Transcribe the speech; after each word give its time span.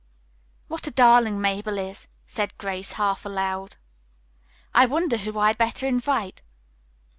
"What 0.67 0.87
a 0.87 0.89
darling 0.89 1.39
Mabel 1.39 1.77
is," 1.77 2.07
said 2.25 2.57
Grace 2.57 2.93
half 2.93 3.23
aloud. 3.23 3.75
"I 4.73 4.87
wonder 4.87 5.17
who 5.17 5.37
I 5.37 5.49
had 5.49 5.59
better 5.59 5.85
invite." 5.85 6.41